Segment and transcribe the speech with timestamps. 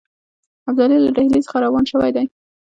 [0.69, 2.25] ابدالي له ډهلي څخه روان شوی دی.